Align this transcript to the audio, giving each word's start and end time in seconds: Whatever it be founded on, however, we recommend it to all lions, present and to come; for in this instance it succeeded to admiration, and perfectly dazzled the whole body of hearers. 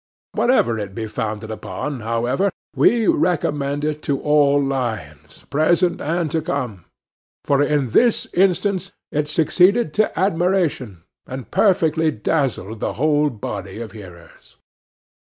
Whatever 0.31 0.79
it 0.79 0.95
be 0.95 1.05
founded 1.05 1.51
on, 1.63 1.99
however, 1.99 2.49
we 2.75 3.05
recommend 3.05 3.83
it 3.83 4.01
to 4.01 4.19
all 4.19 4.59
lions, 4.59 5.45
present 5.51 6.01
and 6.01 6.31
to 6.31 6.41
come; 6.41 6.85
for 7.45 7.61
in 7.61 7.89
this 7.91 8.25
instance 8.33 8.93
it 9.11 9.27
succeeded 9.27 9.93
to 9.93 10.19
admiration, 10.19 11.03
and 11.27 11.51
perfectly 11.51 12.09
dazzled 12.09 12.79
the 12.79 12.93
whole 12.93 13.29
body 13.29 13.79
of 13.79 13.91
hearers. 13.91 14.57